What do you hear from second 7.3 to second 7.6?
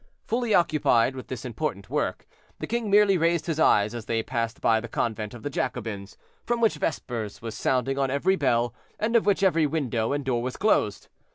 was